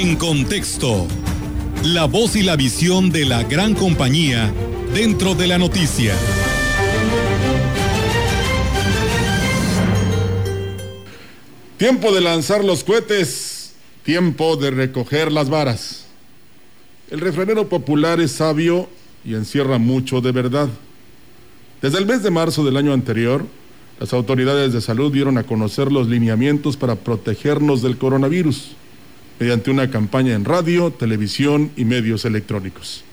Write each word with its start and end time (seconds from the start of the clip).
En 0.00 0.14
contexto, 0.14 1.08
la 1.82 2.04
voz 2.04 2.36
y 2.36 2.44
la 2.44 2.54
visión 2.54 3.10
de 3.10 3.24
la 3.24 3.42
gran 3.42 3.74
compañía 3.74 4.54
dentro 4.94 5.34
de 5.34 5.48
la 5.48 5.58
noticia. 5.58 6.14
Tiempo 11.78 12.14
de 12.14 12.20
lanzar 12.20 12.64
los 12.64 12.84
cohetes, 12.84 13.74
tiempo 14.04 14.54
de 14.54 14.70
recoger 14.70 15.32
las 15.32 15.50
varas. 15.50 16.04
El 17.10 17.18
refranero 17.18 17.68
popular 17.68 18.20
es 18.20 18.30
sabio 18.30 18.88
y 19.24 19.34
encierra 19.34 19.78
mucho 19.78 20.20
de 20.20 20.30
verdad. 20.30 20.68
Desde 21.82 21.98
el 21.98 22.06
mes 22.06 22.22
de 22.22 22.30
marzo 22.30 22.64
del 22.64 22.76
año 22.76 22.92
anterior, 22.92 23.44
las 23.98 24.12
autoridades 24.12 24.72
de 24.72 24.80
salud 24.80 25.12
dieron 25.12 25.38
a 25.38 25.42
conocer 25.42 25.90
los 25.90 26.06
lineamientos 26.06 26.76
para 26.76 26.94
protegernos 26.94 27.82
del 27.82 27.98
coronavirus 27.98 28.76
mediante 29.38 29.70
una 29.70 29.90
campaña 29.90 30.34
en 30.34 30.44
radio, 30.44 30.90
televisión 30.90 31.70
y 31.76 31.84
medios 31.84 32.24
electrónicos. 32.24 33.04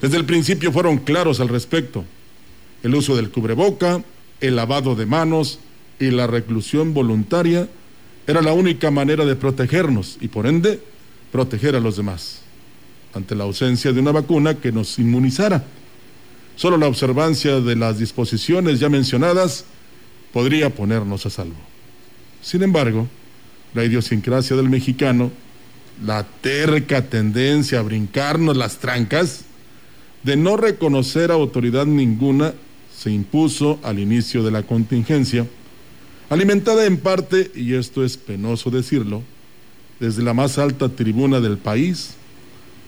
Desde 0.00 0.16
el 0.16 0.24
principio 0.24 0.72
fueron 0.72 0.98
claros 0.98 1.40
al 1.40 1.48
respecto. 1.48 2.04
El 2.82 2.94
uso 2.94 3.16
del 3.16 3.30
cubreboca, 3.30 4.02
el 4.40 4.56
lavado 4.56 4.94
de 4.94 5.06
manos 5.06 5.58
y 5.98 6.10
la 6.10 6.26
reclusión 6.26 6.94
voluntaria 6.94 7.68
era 8.26 8.42
la 8.42 8.52
única 8.52 8.90
manera 8.90 9.24
de 9.24 9.36
protegernos 9.36 10.18
y 10.20 10.28
por 10.28 10.46
ende 10.46 10.80
proteger 11.32 11.74
a 11.74 11.80
los 11.80 11.96
demás 11.96 12.42
ante 13.14 13.34
la 13.34 13.44
ausencia 13.44 13.92
de 13.92 14.00
una 14.00 14.12
vacuna 14.12 14.54
que 14.54 14.70
nos 14.70 14.98
inmunizara. 14.98 15.64
Solo 16.56 16.76
la 16.76 16.88
observancia 16.88 17.60
de 17.60 17.76
las 17.76 17.98
disposiciones 17.98 18.80
ya 18.80 18.88
mencionadas 18.88 19.64
podría 20.32 20.70
ponernos 20.70 21.24
a 21.26 21.30
salvo. 21.30 21.56
Sin 22.42 22.62
embargo, 22.62 23.08
la 23.74 23.84
idiosincrasia 23.84 24.56
del 24.56 24.68
mexicano, 24.68 25.30
la 26.04 26.24
terca 26.24 27.02
tendencia 27.02 27.80
a 27.80 27.82
brincarnos 27.82 28.56
las 28.56 28.78
trancas, 28.78 29.44
de 30.22 30.36
no 30.36 30.56
reconocer 30.56 31.30
autoridad 31.30 31.86
ninguna, 31.86 32.54
se 32.96 33.10
impuso 33.10 33.78
al 33.82 33.98
inicio 33.98 34.42
de 34.42 34.50
la 34.50 34.62
contingencia, 34.62 35.46
alimentada 36.30 36.84
en 36.86 36.98
parte, 36.98 37.50
y 37.54 37.74
esto 37.74 38.04
es 38.04 38.16
penoso 38.16 38.70
decirlo, 38.70 39.22
desde 40.00 40.22
la 40.22 40.34
más 40.34 40.58
alta 40.58 40.88
tribuna 40.88 41.40
del 41.40 41.58
país, 41.58 42.14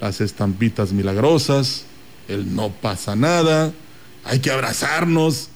las 0.00 0.20
estampitas 0.20 0.92
milagrosas, 0.92 1.84
el 2.28 2.54
no 2.54 2.70
pasa 2.70 3.16
nada, 3.16 3.72
hay 4.24 4.40
que 4.40 4.50
abrazarnos 4.50 5.48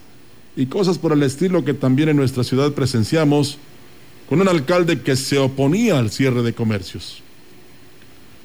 y 0.56 0.66
cosas 0.66 0.98
por 0.98 1.12
el 1.12 1.22
estilo 1.22 1.64
que 1.64 1.74
también 1.74 2.08
en 2.08 2.16
nuestra 2.16 2.44
ciudad 2.44 2.72
presenciamos 2.72 3.58
con 4.34 4.40
un 4.40 4.48
alcalde 4.48 5.00
que 5.00 5.14
se 5.14 5.38
oponía 5.38 5.96
al 5.96 6.10
cierre 6.10 6.42
de 6.42 6.52
comercios. 6.54 7.22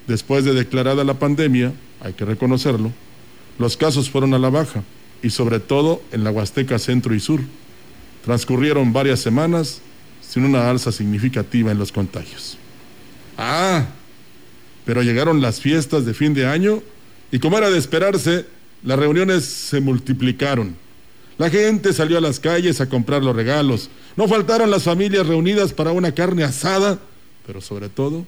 Después 0.05 0.45
de 0.45 0.53
declarada 0.53 1.03
la 1.03 1.15
pandemia, 1.15 1.73
hay 1.99 2.13
que 2.13 2.25
reconocerlo, 2.25 2.91
los 3.57 3.75
casos 3.75 4.07
fueron 4.07 4.35
a 4.35 4.37
la 4.37 4.51
baja 4.51 4.83
y 5.23 5.31
sobre 5.31 5.59
todo 5.59 6.03
en 6.11 6.23
la 6.23 6.29
Huasteca 6.29 6.77
Centro 6.77 7.15
y 7.15 7.19
Sur. 7.19 7.41
Transcurrieron 8.23 8.93
varias 8.93 9.19
semanas 9.19 9.81
sin 10.21 10.45
una 10.45 10.69
alza 10.69 10.91
significativa 10.91 11.71
en 11.71 11.79
los 11.79 11.91
contagios. 11.91 12.59
Ah, 13.35 13.87
pero 14.85 15.01
llegaron 15.01 15.41
las 15.41 15.59
fiestas 15.59 16.05
de 16.05 16.13
fin 16.13 16.35
de 16.35 16.45
año 16.45 16.83
y 17.31 17.39
como 17.39 17.57
era 17.57 17.71
de 17.71 17.79
esperarse, 17.79 18.45
las 18.83 18.99
reuniones 18.99 19.43
se 19.43 19.81
multiplicaron. 19.81 20.75
La 21.39 21.49
gente 21.49 21.93
salió 21.93 22.17
a 22.17 22.21
las 22.21 22.37
calles 22.39 22.81
a 22.81 22.89
comprar 22.89 23.23
los 23.23 23.33
regalos. 23.33 23.89
No 24.17 24.27
faltaron 24.27 24.69
las 24.69 24.83
familias 24.83 25.25
reunidas 25.25 25.71
para 25.71 25.93
una 25.93 26.11
carne 26.11 26.43
asada, 26.43 26.99
pero 27.47 27.61
sobre 27.61 27.87
todo 27.87 28.25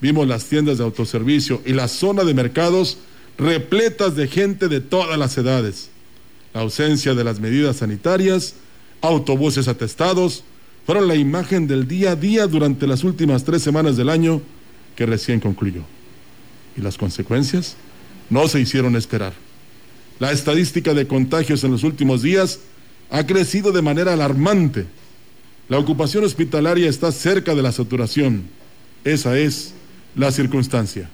vimos 0.00 0.26
las 0.26 0.46
tiendas 0.46 0.78
de 0.78 0.84
autoservicio 0.84 1.62
y 1.64 1.72
la 1.74 1.86
zona 1.86 2.24
de 2.24 2.34
mercados 2.34 2.98
repletas 3.38 4.16
de 4.16 4.26
gente 4.26 4.66
de 4.66 4.80
todas 4.80 5.16
las 5.16 5.38
edades. 5.38 5.90
La 6.52 6.62
ausencia 6.62 7.14
de 7.14 7.22
las 7.22 7.38
medidas 7.38 7.76
sanitarias, 7.76 8.54
autobuses 9.00 9.68
atestados, 9.68 10.42
fueron 10.86 11.06
la 11.06 11.14
imagen 11.14 11.68
del 11.68 11.86
día 11.86 12.12
a 12.12 12.16
día 12.16 12.48
durante 12.48 12.88
las 12.88 13.04
últimas 13.04 13.44
tres 13.44 13.62
semanas 13.62 13.96
del 13.96 14.08
año 14.08 14.42
que 14.96 15.06
recién 15.06 15.38
concluyó. 15.38 15.82
¿Y 16.76 16.80
las 16.80 16.98
consecuencias? 16.98 17.76
No 18.28 18.48
se 18.48 18.58
hicieron 18.58 18.96
esperar. 18.96 19.34
La 20.20 20.32
estadística 20.32 20.92
de 20.92 21.06
contagios 21.06 21.64
en 21.64 21.72
los 21.72 21.82
últimos 21.82 22.20
días 22.22 22.60
ha 23.10 23.26
crecido 23.26 23.72
de 23.72 23.82
manera 23.82 24.12
alarmante. 24.12 24.86
La 25.68 25.78
ocupación 25.78 26.24
hospitalaria 26.24 26.88
está 26.88 27.10
cerca 27.10 27.54
de 27.54 27.62
la 27.62 27.72
saturación. 27.72 28.44
Esa 29.02 29.38
es 29.38 29.72
la 30.14 30.30
circunstancia. 30.30 31.08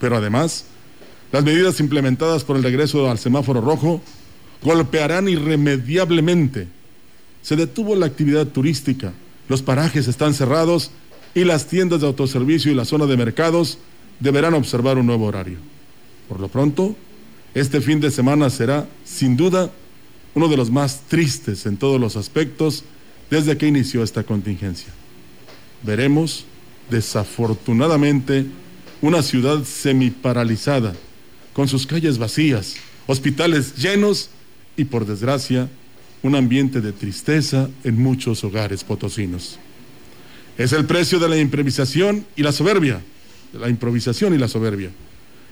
Pero 0.00 0.16
además, 0.16 0.64
las 1.32 1.42
medidas 1.42 1.80
implementadas 1.80 2.44
por 2.44 2.56
el 2.56 2.62
regreso 2.62 3.10
al 3.10 3.18
semáforo 3.18 3.60
rojo 3.60 4.00
golpearán 4.62 5.28
irremediablemente. 5.28 6.68
Se 7.42 7.56
detuvo 7.56 7.96
la 7.96 8.06
actividad 8.06 8.46
turística, 8.46 9.12
los 9.48 9.60
parajes 9.60 10.06
están 10.06 10.34
cerrados 10.34 10.92
y 11.34 11.44
las 11.44 11.66
tiendas 11.66 12.00
de 12.00 12.06
autoservicio 12.06 12.70
y 12.70 12.76
la 12.76 12.84
zona 12.84 13.06
de 13.06 13.16
mercados 13.16 13.78
deberán 14.20 14.54
observar 14.54 14.98
un 14.98 15.06
nuevo 15.06 15.26
horario. 15.26 15.58
Por 16.28 16.40
lo 16.40 16.48
pronto, 16.48 16.96
este 17.54 17.80
fin 17.80 18.00
de 18.00 18.10
semana 18.10 18.50
será, 18.50 18.88
sin 19.04 19.36
duda, 19.36 19.70
uno 20.34 20.48
de 20.48 20.56
los 20.56 20.70
más 20.70 21.02
tristes 21.08 21.66
en 21.66 21.76
todos 21.76 22.00
los 22.00 22.16
aspectos 22.16 22.84
desde 23.30 23.56
que 23.56 23.68
inició 23.68 24.02
esta 24.02 24.24
contingencia. 24.24 24.92
Veremos, 25.82 26.44
desafortunadamente, 26.90 28.46
una 29.00 29.22
ciudad 29.22 29.64
semiparalizada, 29.64 30.94
con 31.52 31.68
sus 31.68 31.86
calles 31.86 32.18
vacías, 32.18 32.74
hospitales 33.06 33.76
llenos 33.76 34.30
y, 34.76 34.84
por 34.84 35.06
desgracia, 35.06 35.68
un 36.22 36.34
ambiente 36.34 36.80
de 36.80 36.92
tristeza 36.92 37.68
en 37.84 38.02
muchos 38.02 38.42
hogares 38.42 38.82
potosinos. 38.82 39.58
Es 40.56 40.72
el 40.72 40.86
precio 40.86 41.18
de 41.18 41.28
la 41.28 41.38
improvisación 41.38 42.26
y 42.34 42.42
la 42.42 42.52
soberbia, 42.52 43.02
de 43.52 43.58
la 43.58 43.68
improvisación 43.68 44.34
y 44.34 44.38
la 44.38 44.48
soberbia. 44.48 44.90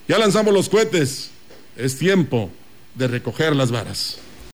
Ya 0.07 0.17
lanzamos 0.17 0.53
los 0.53 0.67
cohetes, 0.67 1.29
es 1.75 1.97
tiempo 1.97 2.49
de 2.95 3.07
recoger 3.07 3.55
las 3.55 3.71
varas. 3.71 4.19